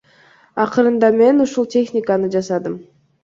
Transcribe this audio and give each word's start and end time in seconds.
Акырында 0.63 1.11
мын 1.19 1.45
ушул 1.45 1.69
техниканы 1.75 2.31
жасадым. 2.37 2.81